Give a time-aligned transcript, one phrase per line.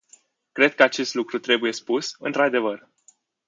[0.51, 2.89] Cred că acest lucru trebuie spus, într-adevăr.